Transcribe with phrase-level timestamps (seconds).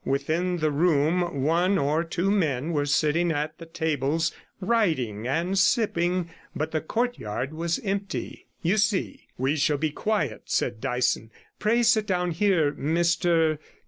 [0.03, 6.31] Within the room one or two men were sitting at the tables, writing and sipping,
[6.55, 8.47] but the courtyard was empty.
[8.63, 11.29] 'You see, we shall be quiet,' said Dyson.
[11.59, 13.59] 'Pray sit down here, Mr